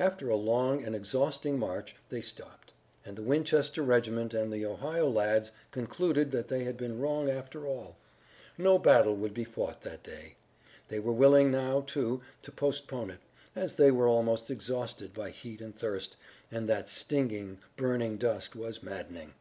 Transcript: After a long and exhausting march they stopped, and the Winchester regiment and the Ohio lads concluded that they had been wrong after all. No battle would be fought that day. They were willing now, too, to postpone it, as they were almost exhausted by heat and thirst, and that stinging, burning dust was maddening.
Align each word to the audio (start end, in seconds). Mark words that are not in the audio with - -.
After 0.00 0.28
a 0.28 0.34
long 0.34 0.82
and 0.82 0.96
exhausting 0.96 1.56
march 1.56 1.94
they 2.08 2.20
stopped, 2.20 2.72
and 3.06 3.14
the 3.16 3.22
Winchester 3.22 3.84
regiment 3.84 4.34
and 4.34 4.52
the 4.52 4.66
Ohio 4.66 5.08
lads 5.08 5.52
concluded 5.70 6.32
that 6.32 6.48
they 6.48 6.64
had 6.64 6.76
been 6.76 6.98
wrong 6.98 7.30
after 7.30 7.68
all. 7.68 7.96
No 8.58 8.80
battle 8.80 9.14
would 9.14 9.32
be 9.32 9.44
fought 9.44 9.82
that 9.82 10.02
day. 10.02 10.34
They 10.88 10.98
were 10.98 11.12
willing 11.12 11.52
now, 11.52 11.82
too, 11.82 12.20
to 12.42 12.50
postpone 12.50 13.10
it, 13.10 13.20
as 13.54 13.74
they 13.74 13.92
were 13.92 14.08
almost 14.08 14.50
exhausted 14.50 15.14
by 15.14 15.30
heat 15.30 15.60
and 15.60 15.72
thirst, 15.72 16.16
and 16.50 16.68
that 16.68 16.88
stinging, 16.88 17.58
burning 17.76 18.16
dust 18.18 18.56
was 18.56 18.82
maddening. 18.82 19.34